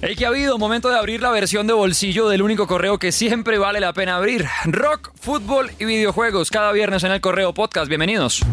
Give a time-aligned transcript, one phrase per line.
[0.00, 3.10] El que ha habido, momento de abrir la versión de bolsillo del único correo que
[3.10, 4.46] siempre vale la pena abrir.
[4.64, 7.88] Rock, fútbol y videojuegos cada viernes en el correo podcast.
[7.88, 8.44] Bienvenidos.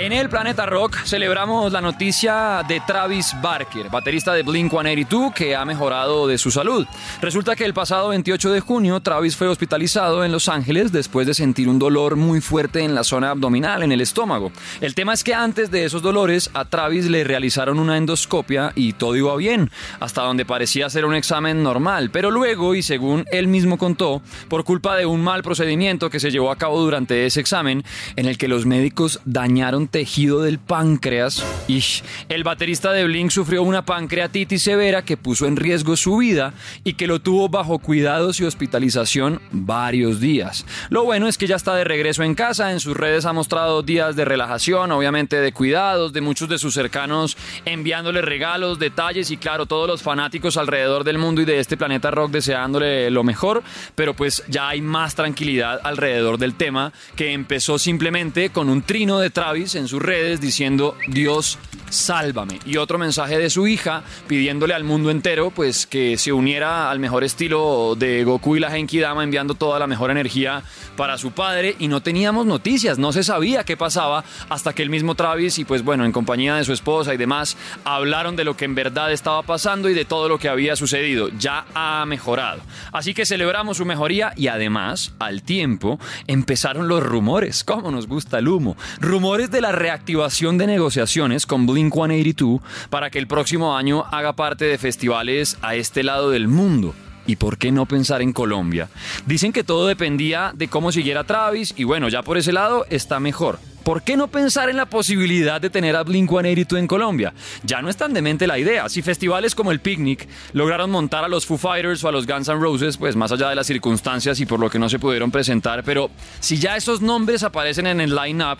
[0.00, 5.54] En el Planeta Rock celebramos la noticia de Travis Barker, baterista de Blink 182, que
[5.54, 6.86] ha mejorado de su salud.
[7.20, 11.34] Resulta que el pasado 28 de junio, Travis fue hospitalizado en Los Ángeles después de
[11.34, 14.52] sentir un dolor muy fuerte en la zona abdominal, en el estómago.
[14.80, 18.94] El tema es que antes de esos dolores, a Travis le realizaron una endoscopia y
[18.94, 19.70] todo iba bien,
[20.00, 22.08] hasta donde parecía ser un examen normal.
[22.10, 26.30] Pero luego, y según él mismo contó, por culpa de un mal procedimiento que se
[26.30, 27.84] llevó a cabo durante ese examen,
[28.16, 31.44] en el que los médicos dañaron tejido del páncreas.
[31.68, 31.82] Y
[32.28, 36.54] el baterista de Blink sufrió una pancreatitis severa que puso en riesgo su vida
[36.84, 40.64] y que lo tuvo bajo cuidados y hospitalización varios días.
[40.88, 43.82] Lo bueno es que ya está de regreso en casa, en sus redes ha mostrado
[43.82, 49.36] días de relajación, obviamente de cuidados, de muchos de sus cercanos enviándole regalos, detalles y
[49.36, 53.62] claro, todos los fanáticos alrededor del mundo y de este planeta rock deseándole lo mejor,
[53.94, 59.18] pero pues ya hay más tranquilidad alrededor del tema que empezó simplemente con un trino
[59.18, 64.74] de Travis en sus redes diciendo Dios sálvame y otro mensaje de su hija pidiéndole
[64.74, 69.00] al mundo entero pues que se uniera al mejor estilo de Goku y la Genki
[69.00, 70.62] Dama enviando toda la mejor energía
[70.96, 71.76] para su padre.
[71.78, 75.64] Y no teníamos noticias, no se sabía qué pasaba hasta que el mismo Travis y
[75.64, 79.12] pues bueno en compañía de su esposa y demás hablaron de lo que en verdad
[79.12, 82.60] estaba pasando y de todo lo que había sucedido, ya ha mejorado.
[82.92, 88.38] Así que celebramos su mejoría y además al tiempo empezaron los rumores, como nos gusta
[88.38, 92.60] el humo, rumores de la reactivación de negociaciones con Blink 182
[92.90, 96.94] para que el próximo año haga parte de festivales a este lado del mundo.
[97.26, 98.88] ¿Y por qué no pensar en Colombia?
[99.26, 103.20] Dicen que todo dependía de cómo siguiera Travis y bueno, ya por ese lado está
[103.20, 103.58] mejor.
[103.84, 107.32] ¿Por qué no pensar en la posibilidad de tener a Blink 182 en Colombia?
[107.62, 108.88] Ya no es tan demente la idea.
[108.88, 112.48] Si festivales como el Picnic lograron montar a los Foo Fighters o a los Guns
[112.48, 115.30] N' Roses, pues más allá de las circunstancias y por lo que no se pudieron
[115.30, 116.10] presentar, pero
[116.40, 118.58] si ya esos nombres aparecen en el line-up,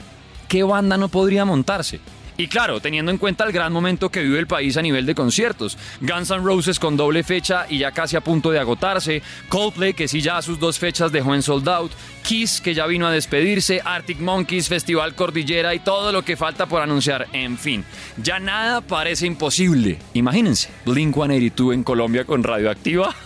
[0.50, 2.00] ¿qué banda no podría montarse?
[2.37, 5.15] Y claro, teniendo en cuenta el gran momento que vive el país a nivel de
[5.15, 5.77] conciertos.
[6.00, 9.22] Guns N' Roses con doble fecha y ya casi a punto de agotarse.
[9.49, 11.93] Coldplay, que sí ya a sus dos fechas dejó en sold out.
[12.22, 13.83] Kiss, que ya vino a despedirse.
[13.84, 17.28] Arctic Monkeys, Festival Cordillera y todo lo que falta por anunciar.
[17.32, 17.84] En fin,
[18.17, 19.99] ya nada parece imposible.
[20.15, 23.15] Imagínense, Blink 182 en Colombia con Radioactiva.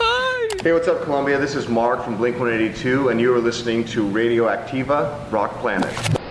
[0.62, 1.38] Hey, what's up, Colombia?
[1.38, 6.23] This is Mark from Blink 182, and you are listening to Radioactiva Rock Planet.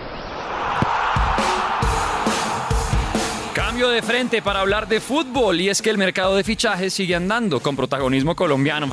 [3.74, 7.58] De frente para hablar de fútbol y es que el mercado de fichajes sigue andando
[7.58, 8.88] con protagonismo colombiano.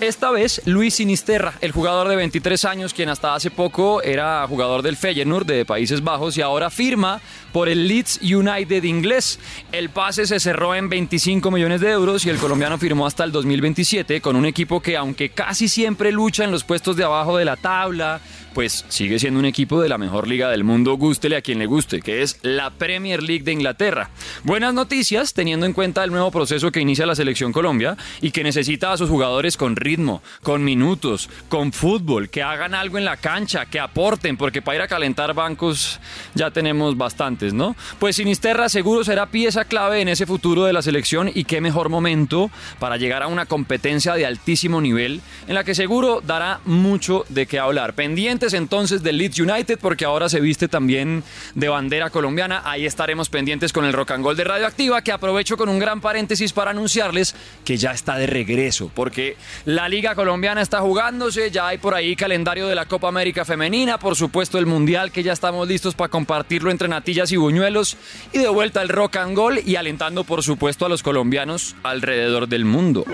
[0.00, 4.80] Esta vez Luis Sinisterra, el jugador de 23 años, quien hasta hace poco era jugador
[4.80, 7.20] del Feyenoord de Países Bajos y ahora firma
[7.52, 9.38] por el Leeds United inglés.
[9.70, 13.32] El pase se cerró en 25 millones de euros y el colombiano firmó hasta el
[13.32, 17.44] 2027 con un equipo que aunque casi siempre lucha en los puestos de abajo de
[17.44, 18.20] la tabla,
[18.54, 21.66] pues sigue siendo un equipo de la mejor liga del mundo, gústele a quien le
[21.66, 24.10] guste, que es la Premier League de Inglaterra.
[24.44, 28.44] Buenas noticias teniendo en cuenta el nuevo proceso que inicia la selección Colombia y que
[28.44, 33.16] necesita a sus jugadores con ritmo, con minutos, con fútbol, que hagan algo en la
[33.16, 36.00] cancha, que aporten, porque para ir a calentar bancos
[36.34, 37.74] ya tenemos bastantes, ¿no?
[37.98, 41.88] Pues Sinisterra seguro será pieza clave en ese futuro de la selección y qué mejor
[41.88, 47.24] momento para llegar a una competencia de altísimo nivel en la que seguro dará mucho
[47.28, 47.94] de qué hablar.
[47.94, 51.24] Pendiente entonces del Leeds United porque ahora se viste también
[51.54, 52.62] de bandera colombiana.
[52.64, 56.00] Ahí estaremos pendientes con el rock and roll de Radioactiva que aprovecho con un gran
[56.00, 57.34] paréntesis para anunciarles
[57.64, 62.16] que ya está de regreso porque la liga colombiana está jugándose, ya hay por ahí
[62.16, 66.10] calendario de la Copa América femenina, por supuesto el Mundial que ya estamos listos para
[66.10, 67.96] compartirlo entre natillas y buñuelos
[68.32, 72.48] y de vuelta el rock and roll y alentando por supuesto a los colombianos alrededor
[72.48, 73.04] del mundo.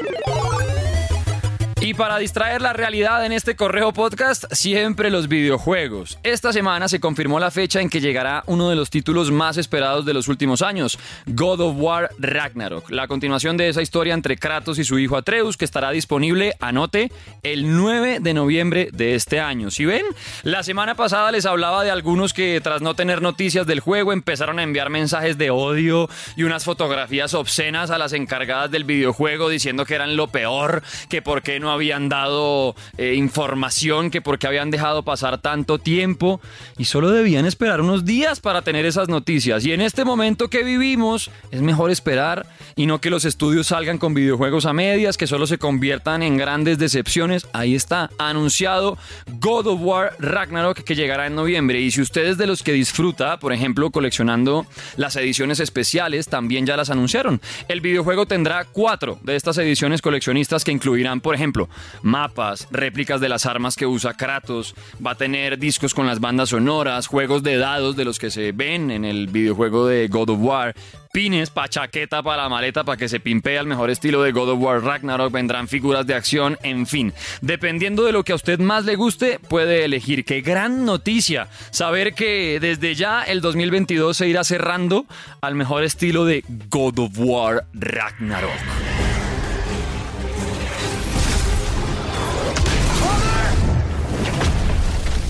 [1.83, 6.19] Y para distraer la realidad en este correo podcast, siempre los videojuegos.
[6.23, 10.05] Esta semana se confirmó la fecha en que llegará uno de los títulos más esperados
[10.05, 14.79] de los últimos años, God of War Ragnarok, la continuación de esa historia entre Kratos
[14.79, 17.11] y su hijo Atreus, que estará disponible, anote,
[17.43, 19.71] el 9 de noviembre de este año.
[19.71, 20.05] Si ven,
[20.43, 24.59] la semana pasada les hablaba de algunos que tras no tener noticias del juego empezaron
[24.59, 29.87] a enviar mensajes de odio y unas fotografías obscenas a las encargadas del videojuego diciendo
[29.87, 34.71] que eran lo peor, que por qué no habían dado eh, información, que porque habían
[34.71, 36.43] dejado pasar tanto tiempo
[36.77, 39.65] y solo debían esperar unos días para tener esas noticias.
[39.65, 42.47] Y en este momento que vivimos es mejor esperar
[42.77, 46.37] y no que los estudios salgan con videojuegos a medias, que solo se conviertan en
[46.37, 47.49] grandes decepciones.
[47.55, 48.99] Ahí está, anunciado
[49.41, 51.81] God of War Ragnarok que llegará en noviembre.
[51.81, 54.67] Y si ustedes de los que disfruta, por ejemplo, coleccionando
[54.99, 57.41] las ediciones especiales, también ya las anunciaron.
[57.69, 61.60] El videojuego tendrá cuatro de estas ediciones coleccionistas que incluirán, por ejemplo,
[62.03, 64.75] mapas, réplicas de las armas que usa Kratos,
[65.05, 68.53] va a tener discos con las bandas sonoras, juegos de dados de los que se
[68.53, 70.75] ven en el videojuego de God of War,
[71.13, 74.51] pines pa' chaqueta para la maleta para que se pimpee al mejor estilo de God
[74.51, 77.13] of War Ragnarok, vendrán figuras de acción, en fin.
[77.41, 80.25] Dependiendo de lo que a usted más le guste, puede elegir.
[80.25, 85.07] Qué gran noticia saber que desde ya el 2022 se irá cerrando
[85.41, 88.51] al mejor estilo de God of War Ragnarok.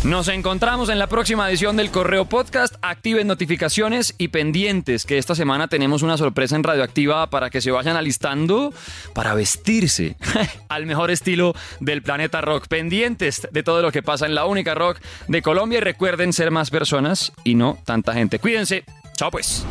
[0.05, 2.75] Nos encontramos en la próxima edición del Correo Podcast.
[2.81, 7.71] Activen notificaciones y pendientes que esta semana tenemos una sorpresa en Radioactiva para que se
[7.71, 8.73] vayan alistando
[9.15, 10.17] para vestirse
[10.71, 12.67] al mejor estilo del planeta rock.
[12.67, 16.51] Pendientes de todo lo que pasa en la única rock de Colombia y recuerden ser
[16.51, 18.39] más personas y no tanta gente.
[18.39, 18.85] Cuídense.
[19.17, 19.67] Chao pues.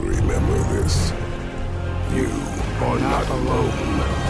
[0.00, 1.12] Remember this.
[2.14, 2.24] You
[2.82, 4.25] are not.